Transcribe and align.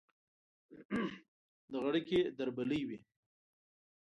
د 1.71 1.73
غړکې 1.83 2.19
دربلۍ 2.37 2.81
وي 2.87 2.97